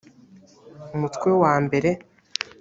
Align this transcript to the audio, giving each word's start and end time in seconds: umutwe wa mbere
umutwe 0.95 1.29
wa 1.41 1.53
mbere 1.65 1.89